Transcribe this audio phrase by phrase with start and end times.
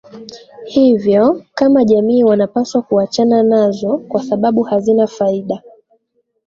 [0.65, 5.61] Hivyo kama jamii wanapaswa kuachana nazo kwa sababu hazina faida